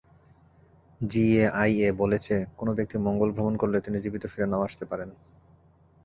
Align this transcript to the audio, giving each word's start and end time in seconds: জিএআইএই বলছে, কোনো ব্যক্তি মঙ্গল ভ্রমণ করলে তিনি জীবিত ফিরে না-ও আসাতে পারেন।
জিএআইএই 1.01 1.93
বলছে, 1.93 2.35
কোনো 2.57 2.71
ব্যক্তি 2.73 2.95
মঙ্গল 2.97 3.29
ভ্রমণ 3.31 3.53
করলে 3.57 3.77
তিনি 3.81 3.97
জীবিত 3.99 4.23
ফিরে 4.27 4.47
না-ও 4.47 4.65
আসাতে 4.65 4.85
পারেন। 4.85 5.09